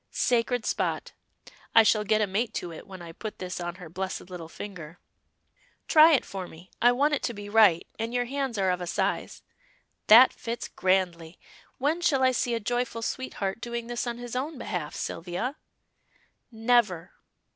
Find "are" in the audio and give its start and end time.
8.57-8.71